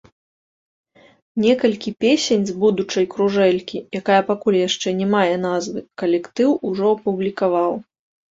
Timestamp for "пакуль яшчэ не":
4.31-5.07